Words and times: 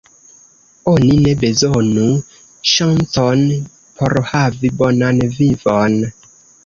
Oni 0.91 1.17
ne 1.25 1.33
bezonu 1.43 2.07
ŝancon 2.71 3.45
por 4.01 4.17
havi 4.31 4.73
bonan 4.81 5.23
vivon. 5.37 6.01